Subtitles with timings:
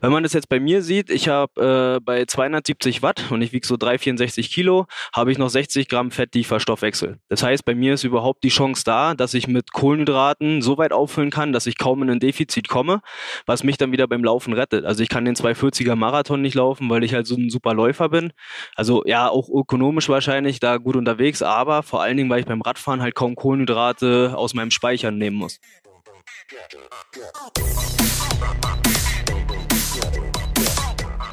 [0.00, 3.52] Wenn man das jetzt bei mir sieht, ich habe äh, bei 270 Watt und ich
[3.52, 7.18] wiege so 364 Kilo, habe ich noch 60 Gramm Fett, die ich verstoffwechsel.
[7.28, 10.92] Das heißt, bei mir ist überhaupt die Chance da, dass ich mit Kohlenhydraten so weit
[10.92, 13.00] auffüllen kann, dass ich kaum in ein Defizit komme,
[13.46, 14.84] was mich dann wieder beim Laufen rettet.
[14.84, 18.08] Also ich kann den 240er Marathon nicht laufen, weil ich halt so ein super Läufer
[18.08, 18.32] bin.
[18.76, 22.62] Also ja, auch ökonomisch wahrscheinlich da gut unterwegs, aber vor allen Dingen, weil ich beim
[22.62, 25.60] Radfahren halt kaum Kohlenhydrate aus meinem Speicher nehmen muss.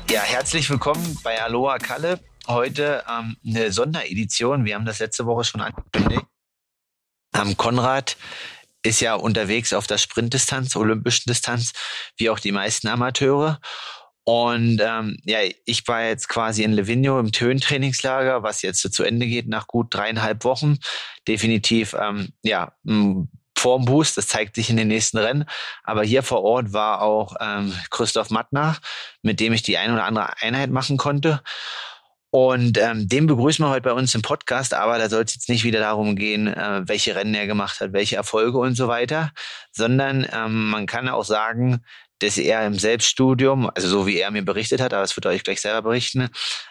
[0.10, 2.20] Ja, herzlich willkommen bei Aloha Kalle.
[2.48, 4.64] Heute ähm, eine Sonderedition.
[4.64, 6.26] Wir haben das letzte Woche schon angekündigt.
[7.36, 8.16] Ähm, Konrad
[8.84, 11.74] ist ja unterwegs auf der Sprintdistanz, olympischen Distanz,
[12.18, 13.60] wie auch die meisten Amateure.
[14.24, 19.26] Und ähm, ja, ich war jetzt quasi in Livigno im Töntrainingslager, was jetzt zu Ende
[19.26, 20.78] geht nach gut dreieinhalb Wochen.
[21.28, 22.74] Definitiv ähm, ja
[23.66, 25.46] Formboost, das zeigt sich in den nächsten Rennen.
[25.84, 28.78] Aber hier vor Ort war auch ähm, Christoph Mattner,
[29.24, 31.42] mit dem ich die ein oder andere Einheit machen konnte.
[32.30, 35.50] Und ähm, den begrüßen wir heute bei uns im Podcast, aber da soll es jetzt
[35.50, 39.32] nicht wieder darum gehen, äh, welche Rennen er gemacht hat, welche Erfolge und so weiter,
[39.72, 41.82] sondern ähm, man kann auch sagen,
[42.20, 45.32] dass er im Selbststudium, also so wie er mir berichtet hat, aber das wird er
[45.32, 46.30] euch gleich selber berichten,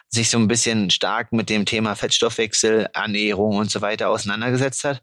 [0.09, 5.01] sich so ein bisschen stark mit dem Thema Fettstoffwechsel, Ernährung und so weiter auseinandergesetzt hat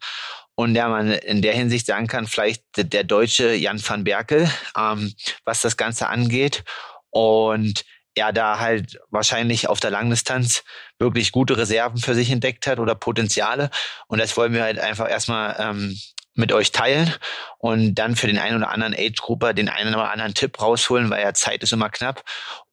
[0.61, 5.13] und der man in der Hinsicht sagen kann, vielleicht der deutsche Jan van Berkel, ähm,
[5.43, 6.63] was das Ganze angeht.
[7.09, 7.83] Und
[8.15, 10.63] er da halt wahrscheinlich auf der Langdistanz
[10.99, 13.69] wirklich gute Reserven für sich entdeckt hat oder Potenziale.
[14.07, 15.97] Und das wollen wir halt einfach erstmal ähm,
[16.33, 17.13] mit euch teilen
[17.57, 21.21] und dann für den einen oder anderen Age-Grupper den einen oder anderen Tipp rausholen, weil
[21.21, 22.23] ja Zeit ist immer knapp.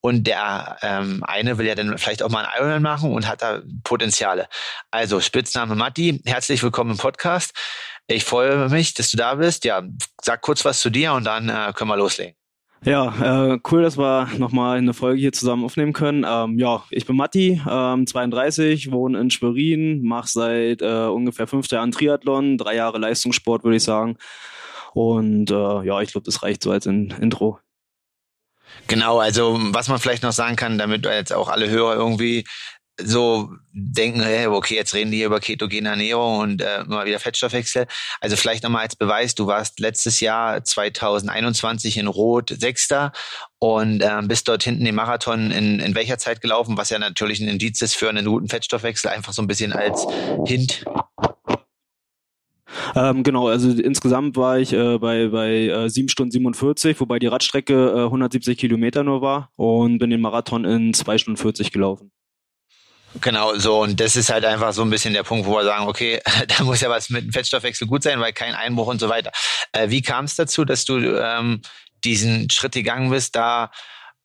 [0.00, 3.42] Und der ähm, eine will ja dann vielleicht auch mal einen Ironman machen und hat
[3.42, 4.48] da Potenziale.
[4.90, 7.52] Also Spitzname Matti, herzlich willkommen im Podcast.
[8.06, 9.64] Ich freue mich, dass du da bist.
[9.64, 9.82] Ja,
[10.22, 12.36] sag kurz was zu dir und dann äh, können wir loslegen.
[12.84, 16.24] Ja, äh, cool, dass wir nochmal eine Folge hier zusammen aufnehmen können.
[16.26, 21.68] Ähm, ja, ich bin Matti, ähm, 32, wohne in Schwerin, mache seit äh, ungefähr fünf
[21.70, 24.16] Jahren Triathlon, drei Jahre Leistungssport, würde ich sagen.
[24.94, 27.58] Und äh, ja, ich glaube, das reicht so als in Intro.
[28.86, 32.44] Genau, also was man vielleicht noch sagen kann, damit jetzt auch alle Hörer irgendwie
[33.00, 37.20] so denken, hey, okay, jetzt reden die hier über ketogene Ernährung und äh, mal wieder
[37.20, 37.86] Fettstoffwechsel.
[38.20, 43.12] Also vielleicht nochmal als Beweis, du warst letztes Jahr 2021 in Rot Sechster
[43.58, 47.40] und äh, bist dort hinten den Marathon in, in welcher Zeit gelaufen, was ja natürlich
[47.40, 50.06] ein Indiz ist für einen guten Fettstoffwechsel, einfach so ein bisschen als
[50.46, 50.84] Hint.
[52.94, 57.26] Ähm, genau, also insgesamt war ich äh, bei, bei äh, 7 Stunden 47, wobei die
[57.26, 62.10] Radstrecke äh, 170 Kilometer nur war und bin den Marathon in 2 Stunden 40 gelaufen.
[63.20, 63.82] Genau, so.
[63.82, 66.20] Und das ist halt einfach so ein bisschen der Punkt, wo wir sagen, okay,
[66.58, 69.32] da muss ja was mit dem Fettstoffwechsel gut sein, weil kein Einbruch und so weiter.
[69.72, 71.62] Äh, wie kam es dazu, dass du ähm,
[72.04, 73.70] diesen Schritt gegangen bist, da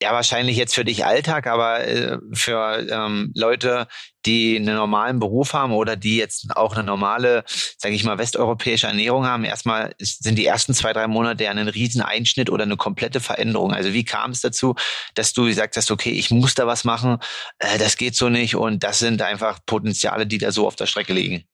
[0.02, 3.88] ja wahrscheinlich jetzt für dich Alltag, aber äh, für ähm, Leute,
[4.26, 7.44] die einen normalen Beruf haben oder die jetzt auch eine normale,
[7.78, 11.68] sage ich mal, westeuropäische Ernährung haben, erstmal sind die ersten zwei, drei Monate ja ein
[11.68, 13.74] riesen Einschnitt oder eine komplette Veränderung.
[13.74, 14.76] Also wie kam es dazu,
[15.16, 17.18] dass du gesagt hast, okay, ich muss da was machen,
[17.60, 20.86] äh, das geht so nicht und das sind einfach Potenziale, die da so auf der
[20.86, 21.46] Strecke liegen?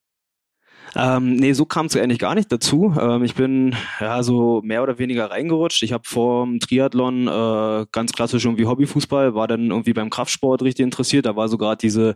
[0.96, 2.96] Ähm, nee, so kam es eigentlich gar nicht dazu.
[3.00, 5.84] Ähm, ich bin ja so mehr oder weniger reingerutscht.
[5.84, 10.62] Ich habe vor dem Triathlon äh, ganz klassisch irgendwie Hobbyfußball, war dann irgendwie beim Kraftsport
[10.64, 11.26] richtig interessiert.
[11.26, 12.16] Da war so gerade diese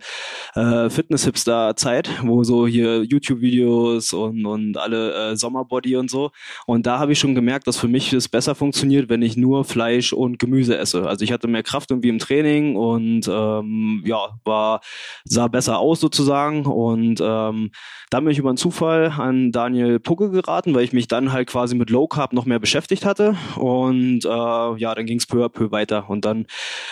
[0.56, 6.32] äh, Fitness-Hipster-Zeit, wo so hier YouTube-Videos und, und alle äh, Sommerbody und so.
[6.66, 9.66] Und da habe ich schon gemerkt, dass für mich es besser funktioniert, wenn ich nur
[9.66, 11.08] Fleisch und Gemüse esse.
[11.08, 14.82] Also ich hatte mehr Kraft irgendwie im Training und ähm, ja, war
[15.26, 16.66] sah besser aus sozusagen.
[16.66, 17.72] Und ähm,
[18.10, 21.50] dann bin ich über einen Zufall an Daniel Pucke geraten, weil ich mich dann halt
[21.50, 23.36] quasi mit Low Carb noch mehr beschäftigt hatte.
[23.58, 26.10] Und äh, ja, dann ging es peu à peu weiter.
[26.10, 26.46] Und dann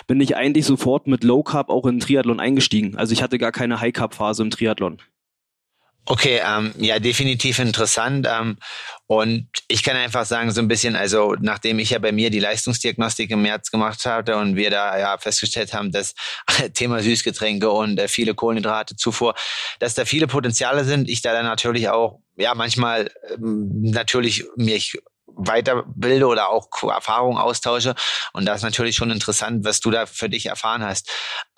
[0.06, 2.98] bin ich eigentlich sofort mit Low Carb auch in Triathlon eingestiegen.
[2.98, 4.98] Also ich hatte gar keine High Carb Phase im Triathlon.
[6.06, 8.28] Okay, ähm, ja, definitiv interessant.
[8.30, 8.58] Ähm,
[9.06, 12.40] und ich kann einfach sagen, so ein bisschen, also nachdem ich ja bei mir die
[12.40, 16.16] Leistungsdiagnostik im März gemacht hatte und wir da ja festgestellt haben, dass
[16.74, 19.36] Thema Süßgetränke und äh, viele Kohlenhydrate Zufuhr,
[19.80, 24.98] dass da viele Potenziale sind, ich da dann natürlich auch ja manchmal ähm, natürlich mich
[25.36, 27.96] weiterbilde oder auch Erfahrungen austausche.
[28.34, 31.10] Und das ist natürlich schon interessant, was du da für dich erfahren hast.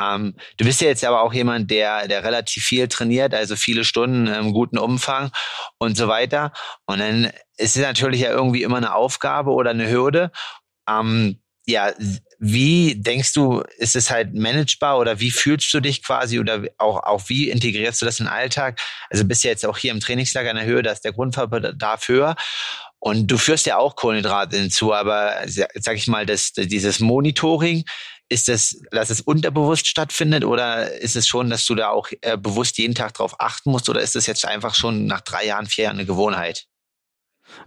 [0.01, 3.83] Ähm, du bist ja jetzt aber auch jemand, der, der relativ viel trainiert, also viele
[3.83, 5.31] Stunden im guten Umfang
[5.77, 6.51] und so weiter.
[6.85, 10.31] Und dann ist es natürlich ja irgendwie immer eine Aufgabe oder eine Hürde.
[10.89, 11.93] Ähm, ja,
[12.39, 17.01] wie denkst du, ist es halt managebar oder wie fühlst du dich quasi oder auch,
[17.03, 18.81] auch wie integrierst du das in den Alltag?
[19.09, 22.07] Also bist ja jetzt auch hier im Trainingslager in der Höhe, da ist der Grundbedarf
[22.09, 22.35] höher.
[23.05, 27.83] Und du führst ja auch Kohlenhydrate hinzu, aber sag ich mal, das, dieses Monitoring,
[28.29, 32.37] ist das, dass es unterbewusst stattfindet oder ist es schon, dass du da auch äh,
[32.37, 35.65] bewusst jeden Tag drauf achten musst oder ist das jetzt einfach schon nach drei Jahren,
[35.65, 36.65] vier Jahren eine Gewohnheit?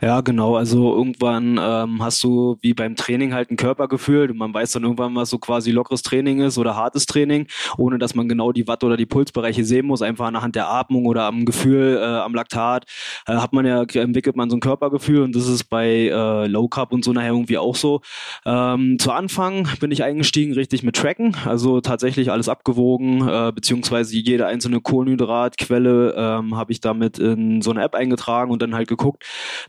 [0.01, 0.57] Ja, genau.
[0.57, 4.33] Also irgendwann ähm, hast du wie beim Training halt ein Körpergefühl.
[4.35, 7.47] Man weiß dann irgendwann, was so quasi lockeres Training ist oder hartes Training,
[7.79, 10.03] ohne dass man genau die Watt- oder die Pulsbereiche sehen muss.
[10.03, 12.85] Einfach anhand der Atmung oder am Gefühl, äh, am Laktat,
[13.27, 16.69] äh, hat man ja, entwickelt man so ein Körpergefühl und das ist bei äh, Low
[16.69, 18.01] Carb und so nachher irgendwie auch so.
[18.45, 24.17] Ähm, zu Anfang bin ich eingestiegen richtig mit Tracken, also tatsächlich alles abgewogen, äh, beziehungsweise
[24.17, 28.89] jede einzelne Kohlenhydratquelle ähm, habe ich damit in so eine App eingetragen und dann halt
[28.89, 29.25] geguckt,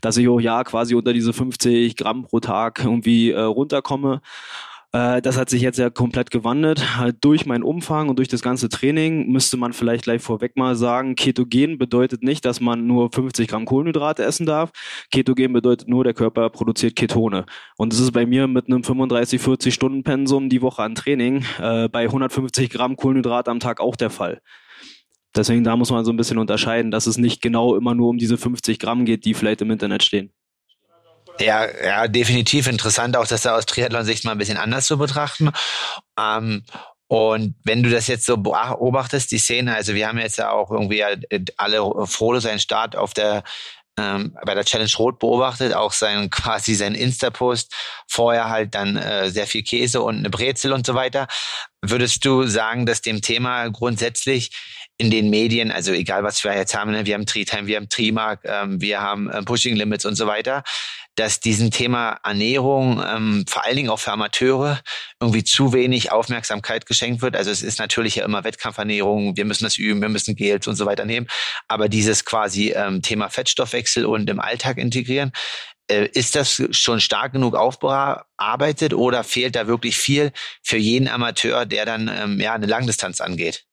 [0.08, 4.22] dass ich auch ja quasi unter diese 50 Gramm pro Tag irgendwie äh, runterkomme.
[4.92, 6.96] Äh, das hat sich jetzt ja komplett gewandelt.
[6.96, 10.76] Halt durch meinen Umfang und durch das ganze Training müsste man vielleicht gleich vorweg mal
[10.76, 14.70] sagen, Ketogen bedeutet nicht, dass man nur 50 Gramm Kohlenhydrate essen darf.
[15.12, 17.44] Ketogen bedeutet nur, der Körper produziert Ketone.
[17.76, 21.44] Und das ist bei mir mit einem 35, 40 Stunden Pensum die Woche an Training
[21.60, 24.40] äh, bei 150 Gramm Kohlenhydrate am Tag auch der Fall.
[25.36, 28.18] Deswegen da muss man so ein bisschen unterscheiden, dass es nicht genau immer nur um
[28.18, 30.32] diese 50 Gramm geht, die vielleicht im Internet stehen.
[31.40, 35.50] Ja, ja, definitiv interessant auch, das da aus Triathlon-Sicht mal ein bisschen anders zu betrachten.
[36.18, 36.64] Ähm,
[37.06, 40.70] und wenn du das jetzt so beobachtest, die Szene, also wir haben jetzt ja auch
[40.70, 41.04] irgendwie
[41.56, 43.44] alle Frodo seinen Start auf der
[43.98, 47.74] ähm, bei der Challenge Rot beobachtet, auch sein quasi sein Insta-Post,
[48.06, 51.26] vorher halt dann äh, sehr viel Käse und eine Brezel und so weiter.
[51.82, 54.50] Würdest du sagen, dass dem Thema grundsätzlich
[54.98, 57.88] in den Medien, also egal was wir jetzt haben, ne, wir haben Tri-Time, wir haben
[57.88, 60.64] Trimark, ähm, wir haben äh, Pushing Limits und so weiter,
[61.14, 64.80] dass diesem Thema Ernährung, ähm, vor allen Dingen auch für Amateure,
[65.20, 67.36] irgendwie zu wenig Aufmerksamkeit geschenkt wird.
[67.36, 70.74] Also es ist natürlich ja immer Wettkampfernährung, wir müssen das üben, wir müssen Gels und
[70.74, 71.28] so weiter nehmen,
[71.68, 75.30] aber dieses quasi ähm, Thema Fettstoffwechsel und im Alltag integrieren,
[75.88, 81.66] äh, ist das schon stark genug aufbearbeitet oder fehlt da wirklich viel für jeden Amateur,
[81.66, 83.67] der dann ähm, ja eine Langdistanz angeht?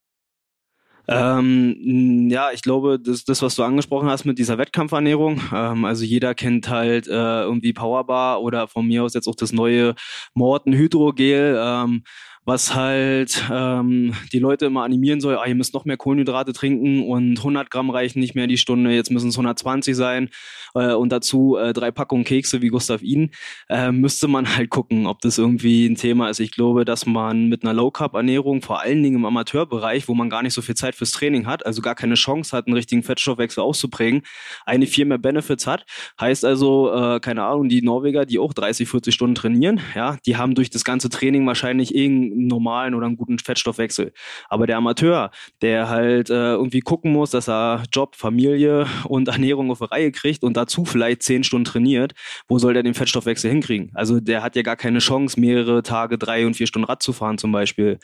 [1.08, 6.04] Ähm, ja, ich glaube, das, das, was du angesprochen hast mit dieser Wettkampfernährung, ähm, also
[6.04, 7.12] jeder kennt halt äh,
[7.44, 9.96] irgendwie Powerbar oder von mir aus jetzt auch das neue
[10.34, 11.58] Morten Hydrogel.
[11.60, 12.04] Ähm,
[12.46, 17.04] was halt ähm, die Leute immer animieren soll, ah, ihr müsst noch mehr Kohlenhydrate trinken
[17.04, 20.30] und 100 Gramm reichen nicht mehr die Stunde, jetzt müssen es 120 sein
[20.76, 23.32] äh, und dazu äh, drei Packungen Kekse wie Gustav Ihn,
[23.68, 26.40] äh, müsste man halt gucken, ob das irgendwie ein Thema ist.
[26.40, 30.44] Ich glaube, dass man mit einer Low-Carb-Ernährung, vor allen Dingen im Amateurbereich, wo man gar
[30.44, 33.64] nicht so viel Zeit fürs Training hat, also gar keine Chance hat, einen richtigen Fettstoffwechsel
[33.64, 34.22] auszuprägen,
[34.66, 35.86] eine viel mehr Benefits hat.
[36.20, 40.38] Heißt also, äh, keine Ahnung, die Norweger, die auch 30, 40 Stunden trainieren, ja, die
[40.38, 44.14] haben durch das ganze Training wahrscheinlich irgendein einen normalen oder einen guten Fettstoffwechsel.
[44.50, 49.72] Aber der Amateur, der halt äh, irgendwie gucken muss, dass er Job, Familie und Ernährung
[49.72, 52.14] auf die Reihe kriegt und dazu vielleicht zehn Stunden trainiert,
[52.48, 53.92] wo soll der den Fettstoffwechsel hinkriegen?
[53.94, 57.14] Also der hat ja gar keine Chance, mehrere Tage, drei und vier Stunden Rad zu
[57.14, 58.00] fahren zum Beispiel.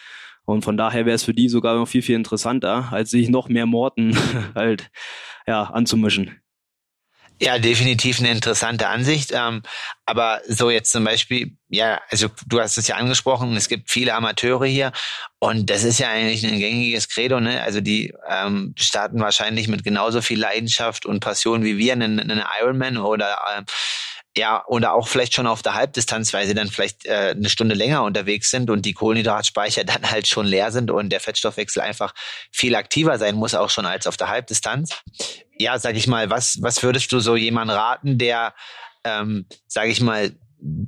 [0.46, 3.48] Und von daher wäre es für die sogar noch viel, viel interessanter, als sich noch
[3.48, 4.18] mehr Morten
[4.56, 4.90] halt
[5.48, 6.42] ja, anzumischen.
[7.44, 9.32] Ja, definitiv eine interessante Ansicht.
[9.34, 9.64] Ähm,
[10.06, 14.14] aber so jetzt zum Beispiel, ja, also du hast es ja angesprochen, es gibt viele
[14.14, 14.92] Amateure hier
[15.40, 17.64] und das ist ja eigentlich ein gängiges Credo, ne?
[17.64, 22.44] Also die ähm, starten wahrscheinlich mit genauso viel Leidenschaft und Passion wie wir einen, einen
[22.62, 23.66] Ironman oder ähm,
[24.38, 27.76] ja, oder auch vielleicht schon auf der Halbdistanz, weil sie dann vielleicht äh, eine Stunde
[27.76, 32.14] länger unterwegs sind und die Kohlenhydratspeicher dann halt schon leer sind und der Fettstoffwechsel einfach
[32.52, 35.02] viel aktiver sein muss, auch schon als auf der Halbdistanz.
[35.58, 38.54] Ja, sag ich mal, was, was würdest du so jemand raten, der,
[39.04, 40.32] ähm, sag ich mal,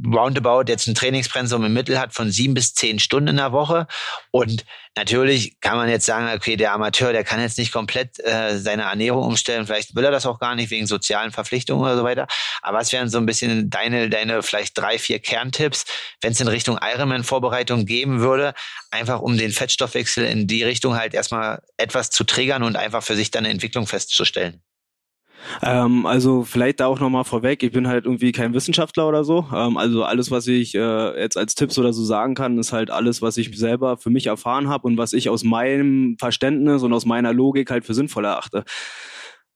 [0.06, 3.88] roundabout jetzt ein Trainingspensum im Mittel hat von sieben bis zehn Stunden in der Woche.
[4.32, 4.66] Und
[4.96, 8.84] natürlich kann man jetzt sagen, okay, der Amateur, der kann jetzt nicht komplett äh, seine
[8.84, 9.66] Ernährung umstellen.
[9.66, 12.28] Vielleicht will er das auch gar nicht wegen sozialen Verpflichtungen oder so weiter.
[12.62, 15.86] Aber was wären so ein bisschen deine, deine vielleicht drei, vier Kerntipps,
[16.22, 18.54] wenn es in Richtung Ironman-Vorbereitung geben würde,
[18.92, 23.16] einfach um den Fettstoffwechsel in die Richtung halt erstmal etwas zu triggern und einfach für
[23.16, 24.62] sich dann eine Entwicklung festzustellen?
[25.62, 29.48] Ähm, also vielleicht da auch nochmal vorweg, ich bin halt irgendwie kein Wissenschaftler oder so.
[29.54, 32.90] Ähm, also alles, was ich äh, jetzt als Tipps oder so sagen kann, ist halt
[32.90, 36.94] alles, was ich selber für mich erfahren habe und was ich aus meinem Verständnis und
[36.94, 38.64] aus meiner Logik halt für sinnvoll erachte.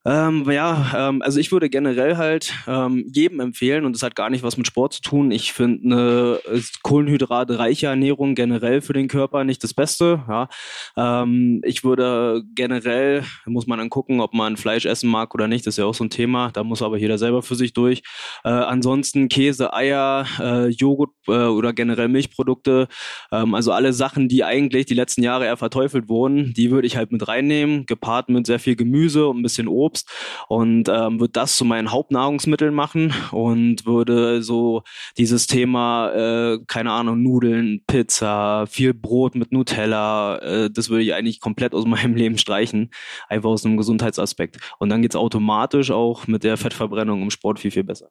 [0.07, 4.29] Ähm, ja, ähm, also ich würde generell halt ähm, jedem empfehlen, und das hat gar
[4.29, 5.31] nicht was mit Sport zu tun.
[5.31, 10.23] Ich finde eine äh, kohlenhydratreiche Ernährung generell für den Körper nicht das Beste.
[10.29, 10.47] Ja.
[10.95, 15.67] Ähm, ich würde generell, muss man dann gucken, ob man Fleisch essen mag oder nicht,
[15.67, 16.51] das ist ja auch so ein Thema.
[16.53, 18.01] Da muss aber jeder selber für sich durch.
[18.45, 22.87] Äh, ansonsten Käse, Eier, äh, Joghurt äh, oder generell Milchprodukte,
[23.33, 26.95] ähm, also alle Sachen, die eigentlich die letzten Jahre eher verteufelt wurden, die würde ich
[26.95, 29.96] halt mit reinnehmen, gepaart mit sehr viel Gemüse und ein bisschen Obst.
[29.97, 30.09] Schubst
[30.47, 34.83] und ähm, würde das zu meinen Hauptnahrungsmitteln machen und würde so
[35.17, 41.13] dieses Thema, äh, keine Ahnung, Nudeln, Pizza, viel Brot mit Nutella, äh, das würde ich
[41.13, 42.91] eigentlich komplett aus meinem Leben streichen,
[43.27, 44.57] einfach aus einem Gesundheitsaspekt.
[44.79, 48.09] Und dann geht's automatisch auch mit der Fettverbrennung im Sport viel, viel besser.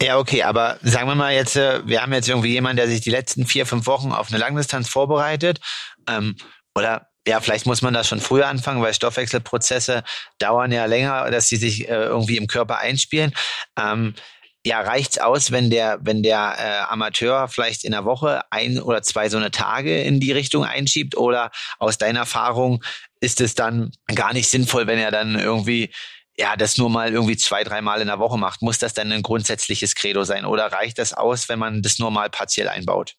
[0.00, 3.00] Ja, okay, aber sagen wir mal jetzt, äh, wir haben jetzt irgendwie jemanden, der sich
[3.00, 5.58] die letzten vier, fünf Wochen auf eine Langdistanz vorbereitet.
[6.08, 6.36] Ähm,
[6.76, 10.02] oder ja, vielleicht muss man das schon früher anfangen, weil Stoffwechselprozesse
[10.38, 13.32] dauern ja länger, dass sie sich äh, irgendwie im Körper einspielen.
[13.78, 14.14] Ähm,
[14.66, 19.02] ja, reicht's aus, wenn der, wenn der äh, Amateur vielleicht in der Woche ein oder
[19.02, 21.16] zwei so eine Tage in die Richtung einschiebt?
[21.16, 22.82] Oder aus deiner Erfahrung
[23.20, 25.90] ist es dann gar nicht sinnvoll, wenn er dann irgendwie
[26.36, 29.22] ja, das nur mal irgendwie zwei, dreimal in der Woche macht, muss das dann ein
[29.22, 30.44] grundsätzliches Credo sein?
[30.44, 33.14] Oder reicht das aus, wenn man das nur mal partiell einbaut?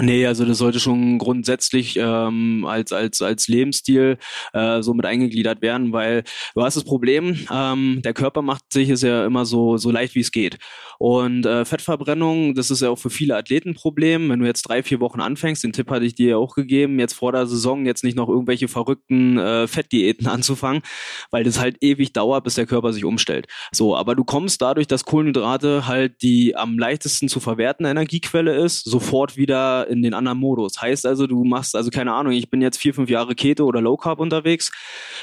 [0.00, 4.16] Nee, also das sollte schon grundsätzlich ähm, als als als Lebensstil
[4.52, 6.22] äh, so mit eingegliedert werden, weil
[6.54, 10.14] du hast das Problem, ähm, der Körper macht sich es ja immer so so leicht
[10.14, 10.58] wie es geht
[10.98, 14.28] und äh, Fettverbrennung, das ist ja auch für viele Athleten ein Problem.
[14.28, 16.98] Wenn du jetzt drei vier Wochen anfängst, den Tipp hatte ich dir ja auch gegeben,
[16.98, 20.82] jetzt vor der Saison jetzt nicht noch irgendwelche verrückten äh, Fettdiäten anzufangen,
[21.30, 23.46] weil das halt ewig dauert, bis der Körper sich umstellt.
[23.70, 28.84] So, aber du kommst dadurch, dass Kohlenhydrate halt die am leichtesten zu verwerten Energiequelle ist,
[28.84, 30.82] sofort wieder in den anderen Modus.
[30.82, 33.80] Heißt also, du machst, also keine Ahnung, ich bin jetzt vier, fünf Jahre Keto oder
[33.80, 34.72] Low Carb unterwegs.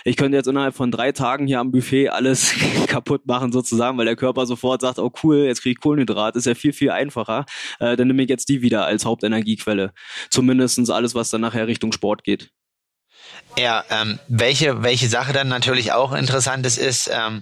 [0.06, 2.54] Ich könnte jetzt innerhalb von drei Tagen hier am Buffet alles
[2.88, 6.46] kaputt machen sozusagen, weil der Körper sofort sagt, oh cool, jetzt krieg ich Kohlenhydrat, ist
[6.46, 7.46] ja viel, viel einfacher.
[7.80, 9.94] Äh, dann nehme ich jetzt die wieder als Hauptenergiequelle.
[10.30, 12.52] Zumindestens alles, was dann nachher Richtung Sport geht.
[13.58, 17.42] Ja, ähm, welche, welche Sache dann natürlich auch interessant ist, ist, ähm,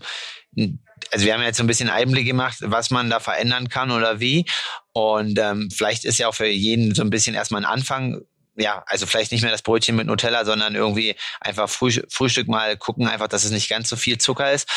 [1.12, 4.22] also wir haben jetzt so ein bisschen Einblick gemacht, was man da verändern kann oder
[4.22, 4.46] wie.
[4.94, 8.22] Und ähm, vielleicht ist ja auch für jeden so ein bisschen erstmal ein Anfang,
[8.56, 12.78] ja, also vielleicht nicht mehr das Brötchen mit Nutella, sondern irgendwie einfach Früh, Frühstück mal
[12.78, 14.70] gucken, einfach, dass es nicht ganz so viel Zucker ist.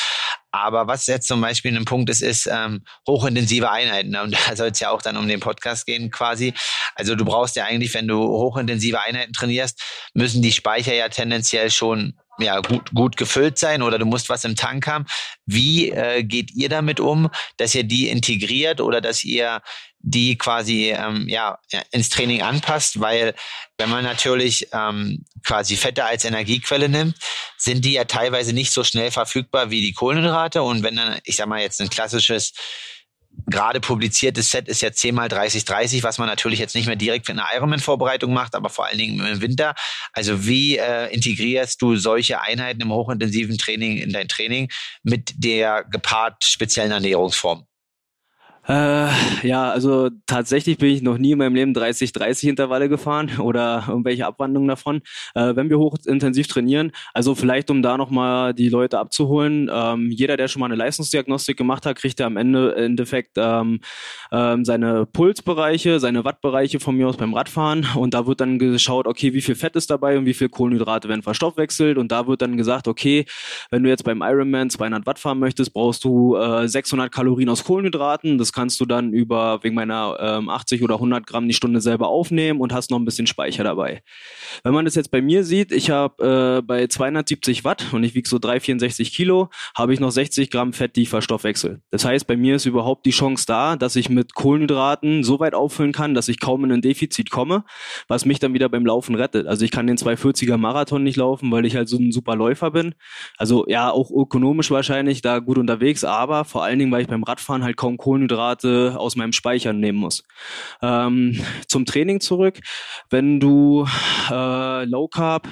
[0.50, 4.16] Aber was jetzt zum Beispiel ein Punkt ist, ist ähm, hochintensive Einheiten.
[4.16, 6.54] Und da soll es ja auch dann um den Podcast gehen quasi.
[6.94, 9.82] Also du brauchst ja eigentlich, wenn du hochintensive Einheiten trainierst,
[10.14, 14.44] müssen die Speicher ja tendenziell schon ja, gut, gut gefüllt sein oder du musst was
[14.44, 15.06] im Tank haben.
[15.46, 19.62] Wie äh, geht ihr damit um, dass ihr die integriert oder dass ihr
[20.00, 21.58] die quasi ähm, ja,
[21.90, 23.00] ins Training anpasst?
[23.00, 23.34] Weil
[23.78, 27.16] wenn man natürlich ähm, quasi Fette als Energiequelle nimmt,
[27.56, 30.62] sind die ja teilweise nicht so schnell verfügbar wie die Kohlenhydrate.
[30.62, 32.52] Und wenn dann, ich sag mal, jetzt ein klassisches
[33.46, 36.96] gerade publiziertes Set ist ja 10 mal 30 30, was man natürlich jetzt nicht mehr
[36.96, 39.74] direkt für eine Ironman-Vorbereitung macht, aber vor allen Dingen im Winter.
[40.12, 44.68] Also wie äh, integrierst du solche Einheiten im hochintensiven Training in dein Training
[45.02, 47.66] mit der gepaart speziellen Ernährungsform?
[48.68, 49.08] Äh,
[49.46, 54.26] ja, also tatsächlich bin ich noch nie in meinem Leben 30-30 Intervalle gefahren oder irgendwelche
[54.26, 55.02] Abwandlungen davon.
[55.34, 60.36] Äh, wenn wir hochintensiv trainieren, also vielleicht um da nochmal die Leute abzuholen, ähm, jeder,
[60.36, 63.80] der schon mal eine Leistungsdiagnostik gemacht hat, kriegt ja am Ende im Endeffekt ähm,
[64.32, 67.86] ähm, seine Pulsbereiche, seine Wattbereiche von mir aus beim Radfahren.
[67.94, 71.08] Und da wird dann geschaut, okay, wie viel Fett ist dabei und wie viel Kohlenhydrate
[71.08, 71.98] werden verstoffwechselt.
[71.98, 73.26] Und da wird dann gesagt, okay,
[73.70, 77.62] wenn du jetzt beim Ironman 200 Watt fahren möchtest, brauchst du äh, 600 Kalorien aus
[77.62, 81.82] Kohlenhydraten, das kannst du dann über wegen meiner ähm, 80 oder 100 Gramm die Stunde
[81.82, 84.02] selber aufnehmen und hast noch ein bisschen Speicher dabei.
[84.64, 88.14] Wenn man das jetzt bei mir sieht, ich habe äh, bei 270 Watt und ich
[88.14, 91.82] wiege so 364 Kilo, habe ich noch 60 Gramm Fett, die ich verstoffwechsel.
[91.90, 95.52] Das heißt, bei mir ist überhaupt die Chance da, dass ich mit Kohlenhydraten so weit
[95.52, 97.64] auffüllen kann, dass ich kaum in ein Defizit komme,
[98.08, 99.46] was mich dann wieder beim Laufen rettet.
[99.46, 102.70] Also ich kann den 240er Marathon nicht laufen, weil ich halt so ein super Läufer
[102.70, 102.94] bin.
[103.36, 107.22] Also ja, auch ökonomisch wahrscheinlich da gut unterwegs, aber vor allen Dingen, weil ich beim
[107.22, 110.22] Radfahren halt kaum Kohlenhydrate Kohlenhydrate aus meinem Speicher nehmen muss.
[110.82, 112.60] Ähm, zum Training zurück.
[113.10, 113.86] Wenn du
[114.30, 115.48] äh, Low Carb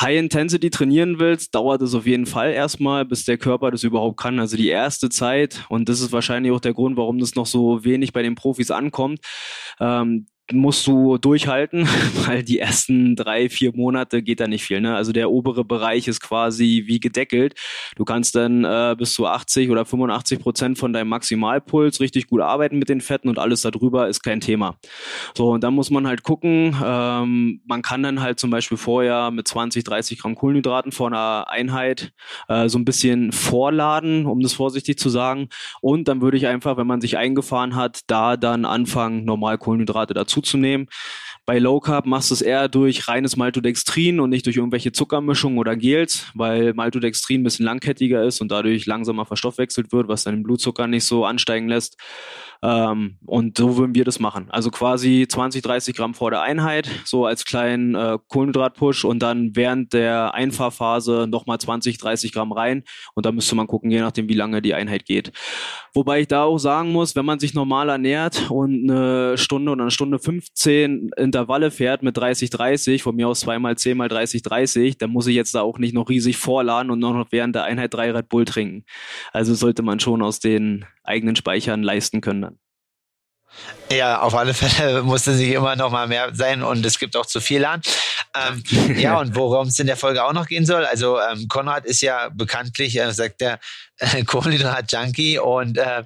[0.00, 4.18] High Intensity trainieren willst, dauert es auf jeden Fall erstmal, bis der Körper das überhaupt
[4.18, 4.40] kann.
[4.40, 7.84] Also die erste Zeit, und das ist wahrscheinlich auch der Grund, warum das noch so
[7.84, 9.20] wenig bei den Profis ankommt,
[9.78, 11.88] ähm, musst du durchhalten,
[12.26, 14.80] weil die ersten drei, vier Monate geht da nicht viel.
[14.80, 14.94] Ne?
[14.94, 17.54] Also der obere Bereich ist quasi wie gedeckelt.
[17.96, 22.42] Du kannst dann äh, bis zu 80 oder 85 Prozent von deinem Maximalpuls richtig gut
[22.42, 24.76] arbeiten mit den Fetten und alles darüber ist kein Thema.
[25.34, 29.30] So, und dann muss man halt gucken, ähm, man kann dann halt zum Beispiel vorher
[29.30, 32.12] mit 20, 30 Gramm Kohlenhydraten vor einer Einheit
[32.48, 35.48] äh, so ein bisschen vorladen, um das vorsichtig zu sagen.
[35.80, 40.12] Und dann würde ich einfach, wenn man sich eingefahren hat, da dann anfangen, normal Kohlenhydrate
[40.14, 40.88] dazu zuzunehmen.
[41.46, 45.58] Bei Low Carb machst du es eher durch reines Maltodextrin und nicht durch irgendwelche Zuckermischungen
[45.58, 50.42] oder Gels, weil Maltodextrin ein bisschen langkettiger ist und dadurch langsamer verstoffwechselt wird, was deinen
[50.42, 51.98] Blutzucker nicht so ansteigen lässt.
[52.62, 54.46] Ähm, und so würden wir das machen.
[54.50, 59.54] Also quasi 20, 30 Gramm vor der Einheit, so als kleinen äh, Kohlenhydratpush und dann
[59.54, 62.84] während der Einfahrphase nochmal 20, 30 Gramm rein.
[63.14, 65.32] Und da müsste man gucken, je nachdem, wie lange die Einheit geht.
[65.94, 69.82] Wobei ich da auch sagen muss, wenn man sich normal ernährt und eine Stunde oder
[69.82, 74.42] eine Stunde 15 Intervalle fährt mit 30, 30, von mir aus zweimal 10 mal 30,
[74.42, 77.64] 30, dann muss ich jetzt da auch nicht noch riesig vorladen und noch während der
[77.64, 78.84] Einheit drei Red Bull trinken.
[79.32, 82.53] Also sollte man schon aus den eigenen Speichern leisten können dann.
[83.90, 87.26] Ja, auf alle Fälle musste sich immer noch mal mehr sein und es gibt auch
[87.26, 87.82] zu viel an.
[88.34, 88.62] Ähm,
[88.96, 92.00] ja, und worum es in der Folge auch noch gehen soll, also ähm, Konrad ist
[92.00, 93.60] ja bekanntlich, äh, sagt der
[93.98, 96.04] äh, Kohlenhydrat-Junkie und äh,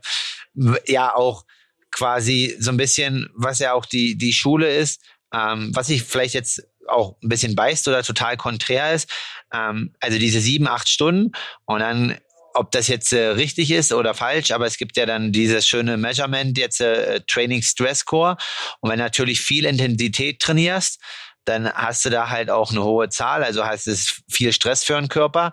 [0.86, 1.44] ja auch
[1.90, 5.00] quasi so ein bisschen, was ja auch die, die Schule ist,
[5.32, 9.10] ähm, was ich vielleicht jetzt auch ein bisschen beißt oder total konträr ist.
[9.52, 11.32] Ähm, also diese sieben, acht Stunden
[11.64, 12.18] und dann
[12.54, 15.96] ob das jetzt äh, richtig ist oder falsch, aber es gibt ja dann dieses schöne
[15.96, 18.36] Measurement jetzt äh, Training Stress Score.
[18.80, 21.00] Und wenn natürlich viel Intensität trainierst,
[21.44, 24.94] dann hast du da halt auch eine hohe Zahl, also heißt es viel Stress für
[24.94, 25.52] den Körper.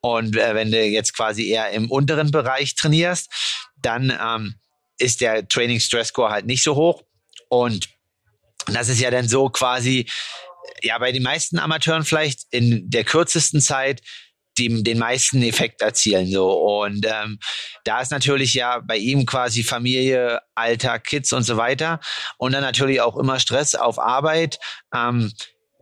[0.00, 3.28] Und äh, wenn du jetzt quasi eher im unteren Bereich trainierst,
[3.76, 4.54] dann ähm,
[4.98, 7.02] ist der Training Stress Score halt nicht so hoch.
[7.48, 7.88] Und
[8.66, 10.08] das ist ja dann so quasi
[10.82, 14.00] ja bei den meisten Amateuren vielleicht in der kürzesten Zeit
[14.58, 16.30] die, den meisten Effekt erzielen.
[16.30, 16.50] So.
[16.50, 17.38] Und ähm,
[17.84, 22.00] da ist natürlich ja bei ihm quasi Familie, Alter, Kids und so weiter.
[22.38, 24.58] Und dann natürlich auch immer Stress auf Arbeit.
[24.94, 25.32] Ähm,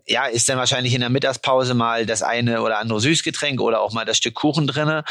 [0.07, 3.93] ja, ist dann wahrscheinlich in der Mittagspause mal das eine oder andere Süßgetränk oder auch
[3.93, 5.05] mal das Stück Kuchen drinne.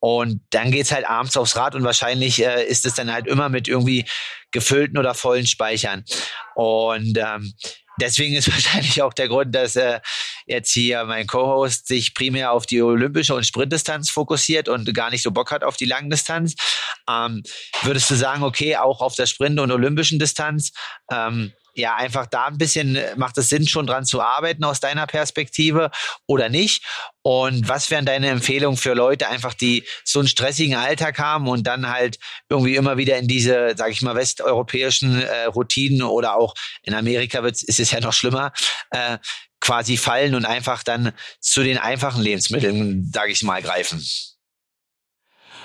[0.00, 3.50] Und dann geht's halt abends aufs Rad und wahrscheinlich äh, ist es dann halt immer
[3.50, 4.06] mit irgendwie
[4.50, 6.04] gefüllten oder vollen Speichern.
[6.54, 7.52] Und ähm,
[8.00, 10.00] deswegen ist wahrscheinlich auch der Grund, dass äh,
[10.50, 15.22] jetzt hier mein Co-Host sich primär auf die olympische und Sprintdistanz fokussiert und gar nicht
[15.22, 16.54] so Bock hat auf die Langdistanz.
[17.08, 17.42] Ähm,
[17.82, 20.72] würdest du sagen, okay, auch auf der Sprint- und olympischen Distanz
[21.10, 25.06] ähm, ja, einfach da ein bisschen macht es Sinn, schon dran zu arbeiten aus deiner
[25.06, 25.90] Perspektive
[26.26, 26.84] oder nicht?
[27.22, 31.66] Und was wären deine Empfehlungen für Leute, einfach die so einen stressigen Alltag haben und
[31.66, 36.54] dann halt irgendwie immer wieder in diese, sag ich mal, westeuropäischen äh, Routinen oder auch
[36.82, 38.52] in Amerika wird's, ist es ja noch schlimmer,
[38.90, 39.18] äh,
[39.60, 44.02] quasi fallen und einfach dann zu den einfachen Lebensmitteln, sage ich mal, greifen?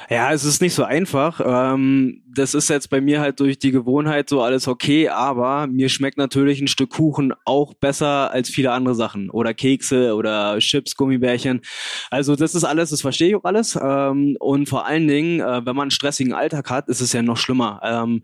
[0.10, 1.41] Ja, es ist nicht so einfach.
[1.43, 5.89] Ähm, das ist jetzt bei mir halt durch die Gewohnheit so alles okay, aber mir
[5.89, 10.95] schmeckt natürlich ein Stück Kuchen auch besser als viele andere Sachen oder Kekse oder Chips,
[10.95, 11.62] Gummibärchen.
[12.12, 13.79] Also das ist alles, das verstehe ich auch alles.
[13.81, 17.23] Ähm, und vor allen Dingen, äh, wenn man einen stressigen Alltag hat, ist es ja
[17.23, 17.79] noch schlimmer.
[17.84, 18.21] Ähm,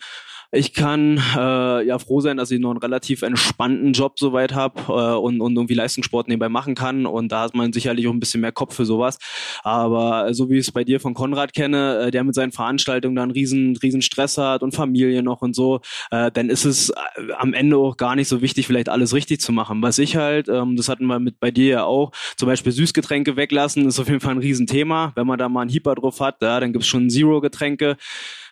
[0.51, 4.81] ich kann äh, ja froh sein, dass ich noch einen relativ entspannten Job soweit habe
[4.89, 7.05] äh, und, und irgendwie Leistungssport nebenbei machen kann.
[7.05, 9.17] Und da hat man sicherlich auch ein bisschen mehr Kopf für sowas.
[9.63, 13.15] Aber so wie ich es bei dir von Konrad kenne, äh, der mit seinen Veranstaltungen
[13.15, 15.79] dann riesen, riesen Stress hat und Familie noch und so,
[16.11, 16.93] äh, dann ist es äh,
[17.37, 19.81] am Ende auch gar nicht so wichtig, vielleicht alles richtig zu machen.
[19.81, 23.37] Was ich halt, ähm, das hatten wir mit bei dir ja auch, zum Beispiel Süßgetränke
[23.37, 25.13] weglassen, ist auf jeden Fall ein Riesenthema.
[25.15, 27.95] Wenn man da mal einen Hyper drauf hat, ja, dann gibt's schon Zero-Getränke.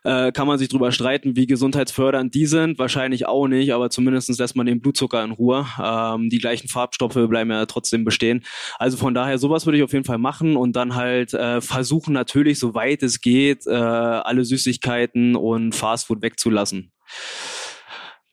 [0.04, 2.80] Äh, kann man sich drüber streiten, wie gesundheitsfördernd die sind.
[2.80, 5.66] Wahrscheinlich auch nicht, aber zumindest lässt man den Blutzucker in Ruhe.
[5.82, 8.44] Ähm, die gleichen Farbstoffe bleiben ja trotzdem bestehen.
[8.78, 12.14] Also von daher, sowas würde ich auf jeden Fall machen und dann halt äh, versuchen
[12.14, 16.92] natürlich, soweit es geht, äh, alle Süßigkeiten und Fastfood wegzulassen.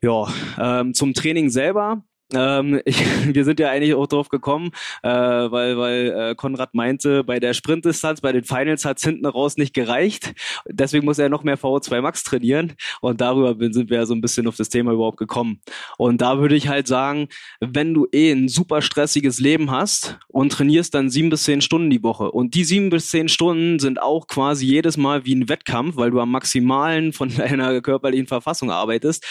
[0.02, 0.26] Ja,
[0.61, 4.71] ähm, zum Training selber ähm, ich, wir sind ja eigentlich auch drauf gekommen,
[5.03, 9.27] äh, weil, weil äh, Konrad meinte, bei der Sprintdistanz, bei den Finals hat es hinten
[9.27, 10.35] raus nicht gereicht.
[10.69, 12.75] Deswegen muss er noch mehr VO2 Max trainieren.
[13.01, 15.61] Und darüber sind wir ja so ein bisschen auf das Thema überhaupt gekommen.
[15.99, 17.29] Und da würde ich halt sagen,
[17.61, 21.91] wenn du eh ein super stressiges Leben hast und trainierst dann sieben bis zehn Stunden
[21.91, 22.31] die Woche.
[22.31, 26.11] Und die sieben bis zehn Stunden sind auch quasi jedes Mal wie ein Wettkampf, weil
[26.11, 29.25] du am Maximalen von deiner körperlichen Verfassung arbeitest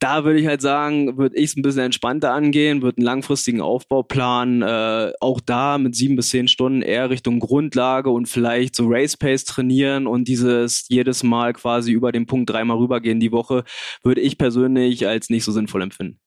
[0.00, 3.60] da würde ich halt sagen, würde ich es ein bisschen entspannter angehen, würde einen langfristigen
[3.60, 8.86] Aufbauplan, äh, auch da mit sieben bis zehn Stunden eher Richtung Grundlage und vielleicht so
[8.88, 13.64] Race Pace trainieren und dieses jedes Mal quasi über den Punkt dreimal rübergehen die Woche,
[14.02, 16.23] würde ich persönlich als nicht so sinnvoll empfinden.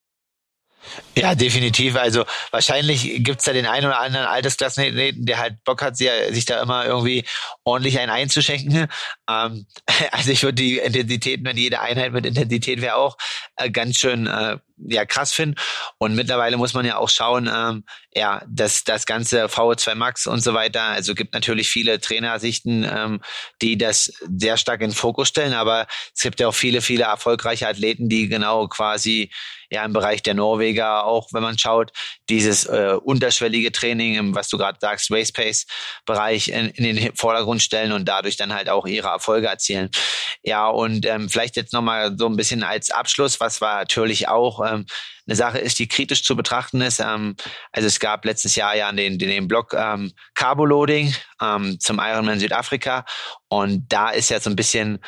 [1.16, 1.96] Ja, definitiv.
[1.96, 6.62] Also wahrscheinlich gibt's da den einen oder anderen Altersklassenathleten, der halt Bock hat, sich da
[6.62, 7.26] immer irgendwie
[7.64, 8.88] ordentlich einen einzuschenken.
[9.30, 9.66] Ähm,
[10.12, 13.18] also ich würde die Intensitäten, wenn jede Einheit mit Intensität wäre auch
[13.56, 15.56] äh, ganz schön äh, ja krass finden.
[15.98, 20.42] Und mittlerweile muss man ja auch schauen, ähm, ja, dass das ganze VO2 Max und
[20.42, 20.82] so weiter.
[20.82, 23.22] Also gibt natürlich viele Trainersichten, ähm,
[23.62, 27.04] die das sehr stark in den Fokus stellen, aber es gibt ja auch viele, viele
[27.04, 29.32] erfolgreiche Athleten, die genau quasi
[29.70, 31.92] ja im Bereich der Norweger auch, wenn man schaut,
[32.30, 35.66] dieses äh, unterschwellige Training, im, was du gerade sagst, Race Pace
[36.06, 39.90] Bereich in, in den Vordergrund stellen und dadurch dann halt auch ihre Erfolge erzielen.
[40.44, 44.62] Ja, und ähm, vielleicht jetzt nochmal so ein bisschen als Abschluss, was war natürlich auch
[44.72, 44.86] ähm,
[45.26, 47.00] eine Sache ist, die kritisch zu betrachten ist.
[47.00, 47.36] Ähm,
[47.72, 52.40] also es gab letztes Jahr ja den, den, den Blog ähm, Carboloading ähm, zum Ironman
[52.40, 53.06] Südafrika
[53.50, 55.00] und da ist ja so ein bisschen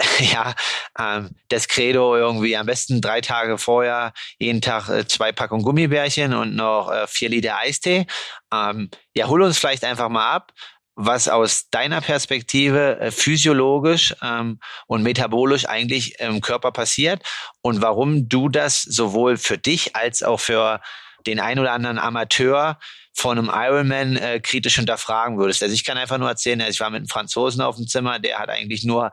[0.20, 0.54] ja,
[0.98, 6.34] ähm, das Credo irgendwie am besten drei Tage vorher jeden Tag äh, zwei Packungen Gummibärchen
[6.34, 8.06] und noch äh, vier Liter Eistee.
[8.52, 10.52] Ähm, ja, hol uns vielleicht einfach mal ab
[11.00, 14.58] was aus deiner Perspektive äh, physiologisch ähm,
[14.88, 17.22] und metabolisch eigentlich im Körper passiert
[17.62, 20.80] und warum du das sowohl für dich als auch für
[21.24, 22.80] den ein oder anderen Amateur
[23.14, 25.62] von einem Ironman äh, kritisch hinterfragen würdest.
[25.62, 28.18] Also ich kann einfach nur erzählen, also ich war mit einem Franzosen auf dem Zimmer,
[28.18, 29.12] der hat eigentlich nur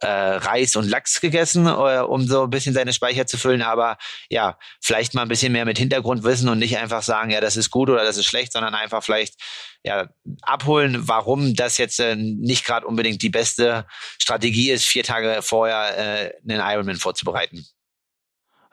[0.00, 3.62] äh, Reis und Lachs gegessen, äh, um so ein bisschen seine Speicher zu füllen.
[3.62, 3.96] Aber
[4.28, 7.70] ja, vielleicht mal ein bisschen mehr mit Hintergrundwissen und nicht einfach sagen, ja, das ist
[7.70, 9.34] gut oder das ist schlecht, sondern einfach vielleicht
[9.84, 10.08] ja,
[10.42, 13.86] abholen, warum das jetzt äh, nicht gerade unbedingt die beste
[14.20, 17.64] Strategie ist, vier Tage vorher äh, einen Ironman vorzubereiten.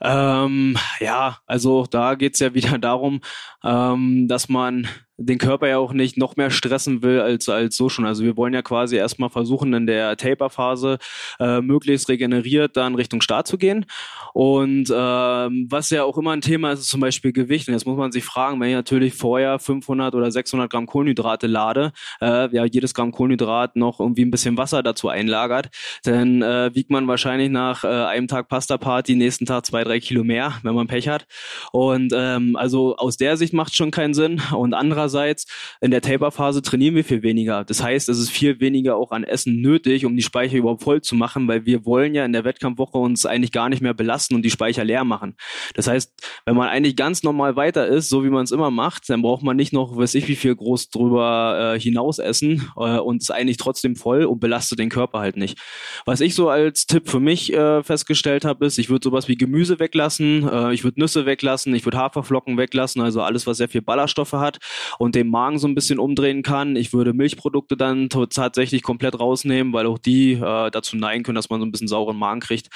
[0.02, 3.22] Ähm, ja, also da geht's ja wieder darum,
[3.64, 7.90] ähm, dass man den Körper ja auch nicht noch mehr stressen will als, als so
[7.90, 8.06] schon.
[8.06, 10.98] Also wir wollen ja quasi erstmal versuchen, in der Taper-Phase
[11.40, 13.86] äh, möglichst regeneriert dann Richtung Start zu gehen.
[14.34, 17.68] Und ähm, was ja auch immer ein Thema ist, ist zum Beispiel Gewicht.
[17.68, 21.48] Und jetzt muss man sich fragen, wenn ich natürlich vorher 500 oder 600 Gramm Kohlenhydrate
[21.48, 25.70] lade, äh, ja jedes Gramm Kohlenhydrat noch irgendwie ein bisschen Wasser dazu einlagert,
[26.04, 30.24] dann äh, wiegt man wahrscheinlich nach äh, einem Tag Pasta-Party nächsten Tag zwei, drei Kilo
[30.24, 31.28] mehr, wenn man Pech hat.
[31.72, 34.42] Und ähm, also aus der Sicht macht schon keinen Sinn.
[34.56, 34.74] Und
[35.04, 35.46] andererseits,
[35.82, 37.64] in der Taper-Phase trainieren wir viel weniger.
[37.64, 41.02] Das heißt, es ist viel weniger auch an Essen nötig, um die Speicher überhaupt voll
[41.02, 44.36] zu machen, weil wir wollen ja in der Wettkampfwoche uns eigentlich gar nicht mehr belasten
[44.36, 45.36] und die Speicher leer machen.
[45.76, 46.14] Das heißt,
[46.46, 49.44] wenn man eigentlich ganz normal weiter ist, so wie man es immer macht, dann braucht
[49.44, 53.32] man nicht noch, weiß ich, wie viel groß drüber äh, hinaus essen äh, und ist
[53.32, 55.60] eigentlich trotzdem voll und belastet den Körper halt nicht.
[56.06, 59.36] Was ich so als Tipp für mich äh, festgestellt habe, ist, ich würde sowas wie
[59.36, 63.70] Gemüse weglassen, äh, ich würde Nüsse weglassen, ich würde Haferflocken weglassen, also alles, was sehr
[63.70, 64.60] viel Ballaststoffe hat
[65.00, 66.76] und den Magen so ein bisschen umdrehen kann.
[66.76, 71.50] Ich würde Milchprodukte dann tatsächlich komplett rausnehmen, weil auch die äh, dazu neigen können, dass
[71.50, 72.70] man so ein bisschen sauren Magen kriegt.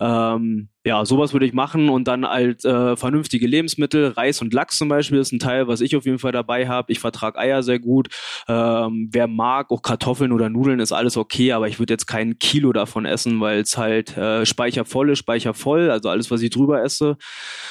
[0.00, 4.78] Ähm, ja, sowas würde ich machen und dann als äh, vernünftige Lebensmittel, Reis und Lachs
[4.78, 6.92] zum Beispiel ist ein Teil, was ich auf jeden Fall dabei habe.
[6.92, 8.06] Ich vertrage Eier sehr gut.
[8.46, 12.38] Ähm, wer mag, auch Kartoffeln oder Nudeln ist alles okay, aber ich würde jetzt kein
[12.38, 15.90] Kilo davon essen, weil es halt äh, Speicher voll ist, Speicher voll.
[15.90, 17.16] Also alles, was ich drüber esse,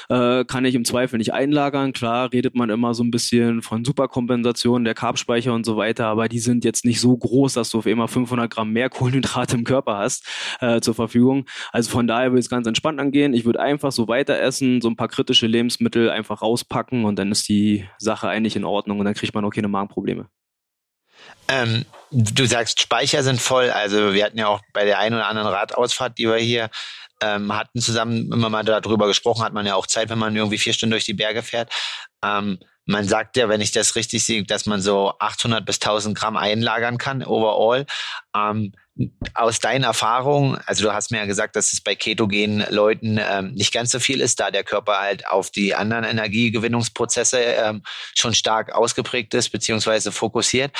[0.10, 1.94] äh, kann ich im Zweifel nicht einlagern.
[1.94, 6.28] Klar redet man immer so ein bisschen von Superkompensation der Carbspeicher und so weiter, aber
[6.28, 9.64] die sind jetzt nicht so groß, dass du auf immer 500 Gramm mehr Kohlenhydrate im
[9.64, 10.28] Körper hast
[10.60, 11.46] äh, zur Verfügung.
[11.72, 13.34] Also von daher würde ich es ganz entspannt angehen.
[13.34, 17.32] Ich würde einfach so weiter essen, so ein paar kritische Lebensmittel einfach rauspacken und dann
[17.32, 20.28] ist die Sache eigentlich in Ordnung und dann kriegt man auch keine Magenprobleme.
[21.48, 23.70] Ähm, du sagst, Speicher sind voll.
[23.70, 26.70] Also wir hatten ja auch bei der einen oder anderen Radausfahrt, die wir hier
[27.22, 30.58] ähm, hatten zusammen immer mal darüber gesprochen, hat man ja auch Zeit, wenn man irgendwie
[30.58, 31.72] vier Stunden durch die Berge fährt.
[32.24, 36.18] Ähm, man sagt ja, wenn ich das richtig sehe, dass man so 800 bis 1000
[36.18, 37.86] Gramm einlagern kann overall.
[38.36, 38.74] Ähm,
[39.34, 43.52] aus deinen Erfahrungen, also du hast mir ja gesagt, dass es bei ketogenen Leuten ähm,
[43.54, 47.84] nicht ganz so viel ist, da der Körper halt auf die anderen Energiegewinnungsprozesse ähm,
[48.16, 50.72] schon stark ausgeprägt ist, beziehungsweise fokussiert.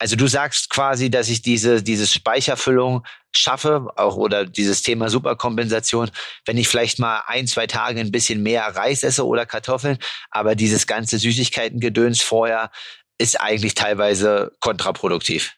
[0.00, 6.10] Also du sagst quasi, dass ich diese, diese Speicherfüllung schaffe, auch oder dieses Thema Superkompensation,
[6.46, 9.98] wenn ich vielleicht mal ein, zwei Tage ein bisschen mehr Reis esse oder Kartoffeln,
[10.30, 12.70] aber dieses ganze Süßigkeiten-Gedöns vorher
[13.18, 15.57] ist eigentlich teilweise kontraproduktiv.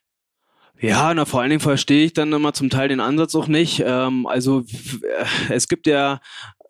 [0.80, 3.82] Ja, na vor allen Dingen verstehe ich dann immer zum Teil den Ansatz auch nicht.
[3.84, 4.64] Ähm, also
[5.50, 6.20] es gibt ja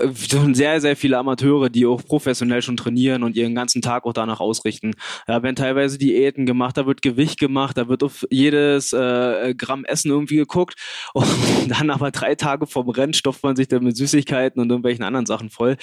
[0.52, 4.40] sehr, sehr viele Amateure, die auch professionell schon trainieren und ihren ganzen Tag auch danach
[4.40, 4.92] ausrichten.
[5.26, 9.84] Da werden teilweise Diäten gemacht, da wird Gewicht gemacht, da wird auf jedes äh, Gramm
[9.84, 10.74] Essen irgendwie geguckt
[11.14, 11.26] und
[11.68, 15.26] dann aber drei Tage vom Rennen stopft man sich dann mit Süßigkeiten und irgendwelchen anderen
[15.26, 15.76] Sachen voll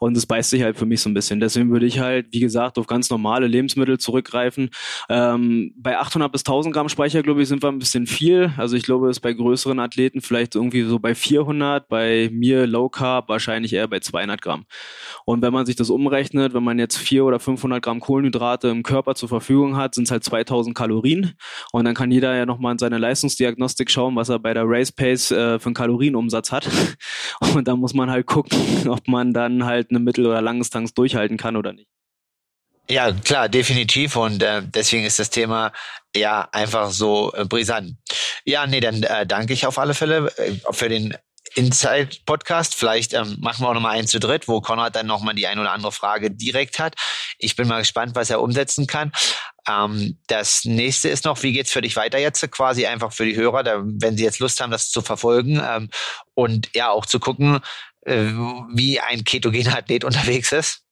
[0.00, 1.40] und das beißt sich halt für mich so ein bisschen.
[1.40, 4.70] Deswegen würde ich halt, wie gesagt, auf ganz normale Lebensmittel zurückgreifen.
[5.08, 8.52] Ähm, bei 800 bis 1000 Gramm Speicher, glaube ich, sind wir ein bisschen viel.
[8.56, 12.66] Also ich glaube, es ist bei größeren Athleten vielleicht irgendwie so bei 400, bei mir
[12.66, 14.66] Low Carb wahrscheinlich wahrscheinlich eher bei 200 Gramm.
[15.24, 18.82] Und wenn man sich das umrechnet, wenn man jetzt 400 oder 500 Gramm Kohlenhydrate im
[18.82, 21.34] Körper zur Verfügung hat, sind es halt 2000 Kalorien.
[21.72, 24.92] Und dann kann jeder ja nochmal in seine Leistungsdiagnostik schauen, was er bei der Race
[24.92, 26.68] Pace äh, für einen Kalorienumsatz hat.
[27.54, 31.36] Und da muss man halt gucken, ob man dann halt eine Mittel- oder Langdistanz durchhalten
[31.36, 31.88] kann oder nicht.
[32.90, 34.16] Ja, klar, definitiv.
[34.16, 35.72] Und äh, deswegen ist das Thema
[36.14, 37.96] ja einfach so äh, brisant.
[38.44, 41.16] Ja, nee, dann äh, danke ich auf alle Fälle äh, für den
[41.54, 42.74] Inside-Podcast.
[42.74, 45.58] Vielleicht ähm, machen wir auch nochmal einen zu dritt, wo Konrad dann nochmal die ein
[45.58, 46.94] oder andere Frage direkt hat.
[47.38, 49.12] Ich bin mal gespannt, was er umsetzen kann.
[49.68, 52.48] Ähm, das nächste ist noch, wie geht's für dich weiter jetzt?
[52.50, 55.90] Quasi einfach für die Hörer, da, wenn sie jetzt Lust haben, das zu verfolgen ähm,
[56.34, 57.60] und ja auch zu gucken,
[58.02, 58.26] äh,
[58.74, 60.83] wie ein ketogener Athlet unterwegs ist.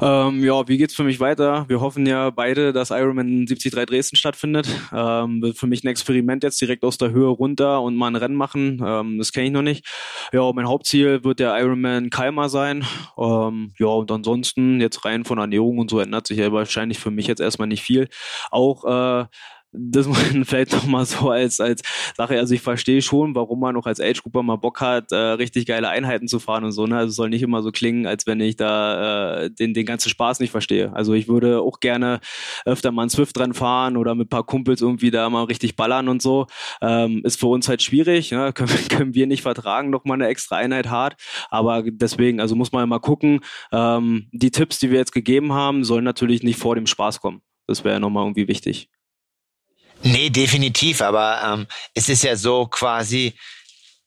[0.00, 1.64] Ähm, ja, wie geht's für mich weiter?
[1.68, 4.68] Wir hoffen ja beide, dass Ironman 73 Dresden stattfindet.
[4.92, 8.16] Ähm, wird für mich ein Experiment jetzt direkt aus der Höhe runter und mal ein
[8.16, 8.82] Rennen machen.
[8.84, 9.86] Ähm, das kenne ich noch nicht.
[10.32, 12.84] Ja, mein Hauptziel wird der Ironman Kalmar sein.
[13.18, 17.10] Ähm, ja, und ansonsten jetzt rein von Ernährung und so ändert sich ja wahrscheinlich für
[17.10, 18.08] mich jetzt erstmal nicht viel.
[18.50, 19.26] Auch äh,
[19.72, 21.82] das man vielleicht noch mal so als als
[22.16, 22.38] Sache.
[22.38, 25.66] Also ich verstehe schon, warum man noch als Age Grouper mal Bock hat, äh, richtig
[25.66, 26.86] geile Einheiten zu fahren und so.
[26.86, 26.96] Ne?
[26.96, 30.08] Also es soll nicht immer so klingen, als wenn ich da äh, den den ganzen
[30.08, 30.92] Spaß nicht verstehe.
[30.94, 32.20] Also ich würde auch gerne
[32.64, 36.08] öfter mal ein Swift dran fahren oder mit paar Kumpels irgendwie da mal richtig ballern
[36.08, 36.46] und so.
[36.80, 38.32] Ähm, ist für uns halt schwierig.
[38.32, 38.52] Ne?
[38.56, 41.16] Können, können wir nicht vertragen, noch mal eine extra Einheit hart.
[41.50, 43.40] Aber deswegen, also muss man mal gucken.
[43.72, 47.42] Ähm, die Tipps, die wir jetzt gegeben haben, sollen natürlich nicht vor dem Spaß kommen.
[47.66, 48.88] Das wäre nochmal irgendwie wichtig.
[50.06, 53.34] Nee, definitiv, aber ähm, es ist ja so quasi,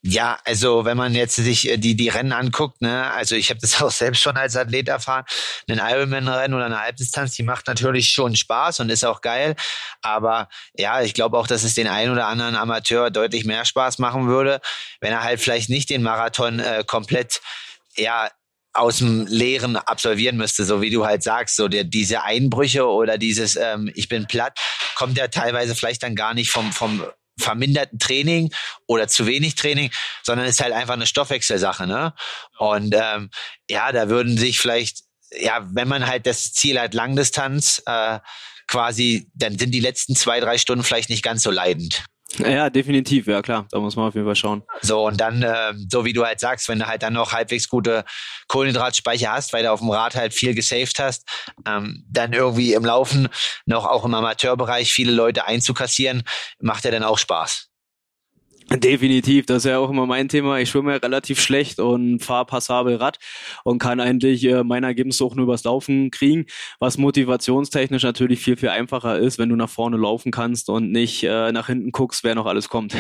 [0.01, 3.59] ja, also wenn man jetzt sich äh, die die Rennen anguckt, ne, also ich habe
[3.59, 5.25] das auch selbst schon als Athlet erfahren,
[5.69, 9.57] ein Ironman-Rennen oder eine Halbdistanz, die macht natürlich schon Spaß und ist auch geil,
[10.01, 13.99] aber ja, ich glaube auch, dass es den einen oder anderen Amateur deutlich mehr Spaß
[13.99, 14.61] machen würde,
[15.01, 17.41] wenn er halt vielleicht nicht den Marathon äh, komplett
[17.97, 18.29] ja
[18.73, 23.17] aus dem Leeren absolvieren müsste, so wie du halt sagst, so der, diese Einbrüche oder
[23.17, 24.59] dieses ähm, ich bin platt,
[24.95, 27.03] kommt ja teilweise vielleicht dann gar nicht vom, vom
[27.39, 28.53] verminderten Training
[28.85, 29.91] oder zu wenig Training,
[30.23, 32.13] sondern ist halt einfach eine Stoffwechselsache, ne?
[32.57, 33.29] Und ähm,
[33.69, 35.03] ja, da würden sich vielleicht,
[35.39, 38.19] ja, wenn man halt das Ziel hat, Langdistanz, äh,
[38.67, 42.03] quasi, dann sind die letzten zwei, drei Stunden vielleicht nicht ganz so leidend.
[42.37, 43.67] Ja, definitiv, ja klar.
[43.71, 44.63] Da muss man auf jeden Fall schauen.
[44.81, 47.67] So, und dann, äh, so wie du halt sagst, wenn du halt dann noch halbwegs
[47.67, 48.05] gute
[48.47, 51.27] Kohlenhydratspeicher hast, weil du auf dem Rad halt viel gesaved hast,
[51.67, 53.29] ähm, dann irgendwie im Laufen
[53.65, 56.23] noch auch im Amateurbereich viele Leute einzukassieren,
[56.59, 57.68] macht ja dann auch Spaß.
[58.71, 60.59] Definitiv, das ist ja auch immer mein Thema.
[60.59, 63.17] Ich schwimme ja relativ schlecht und fahre passabel Rad
[63.63, 66.45] und kann eigentlich äh, mein Ergebnis auch nur übers Laufen kriegen,
[66.79, 71.23] was motivationstechnisch natürlich viel, viel einfacher ist, wenn du nach vorne laufen kannst und nicht
[71.23, 72.95] äh, nach hinten guckst, wer noch alles kommt.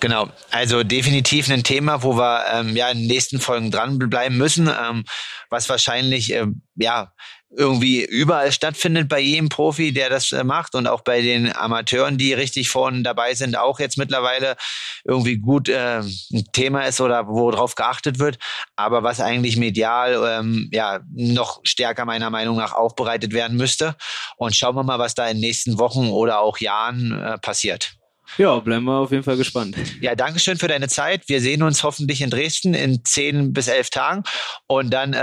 [0.00, 4.68] Genau, also definitiv ein Thema, wo wir ähm, ja in den nächsten Folgen dranbleiben müssen,
[4.68, 5.04] ähm,
[5.48, 7.12] was wahrscheinlich ähm, ja
[7.56, 12.18] irgendwie überall stattfindet bei jedem Profi, der das äh, macht und auch bei den Amateuren,
[12.18, 14.56] die richtig vorne dabei sind, auch jetzt mittlerweile
[15.04, 18.38] irgendwie gut äh, ein Thema ist oder worauf geachtet wird,
[18.76, 23.96] aber was eigentlich medial ähm, ja noch stärker meiner Meinung nach aufbereitet werden müsste.
[24.36, 27.96] Und schauen wir mal, was da in den nächsten Wochen oder auch Jahren äh, passiert.
[28.38, 29.76] Ja, bleiben wir auf jeden Fall gespannt.
[30.00, 31.28] Ja, danke schön für deine Zeit.
[31.28, 34.22] Wir sehen uns hoffentlich in Dresden in zehn bis elf Tagen.
[34.66, 35.14] Und dann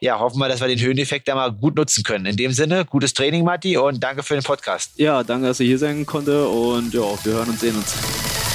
[0.00, 2.26] ja, hoffen wir, dass wir den Höheneffekt da mal gut nutzen können.
[2.26, 4.92] In dem Sinne, gutes Training, Matti, und danke für den Podcast.
[4.96, 6.46] Ja, danke, dass ich hier sein konnte.
[6.48, 8.45] Und ja, wir hören und sehen uns.